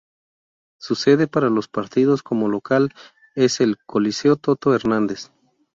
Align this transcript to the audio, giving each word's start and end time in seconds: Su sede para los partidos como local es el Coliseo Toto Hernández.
Su 0.79 0.95
sede 0.95 1.27
para 1.27 1.51
los 1.51 1.67
partidos 1.67 2.23
como 2.23 2.49
local 2.49 2.91
es 3.35 3.61
el 3.61 3.77
Coliseo 3.85 4.35
Toto 4.35 4.73
Hernández. 4.73 5.29